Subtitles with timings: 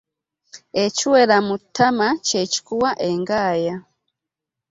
[0.83, 3.75] Ekiwera mu ttama kye kikuwa engaya.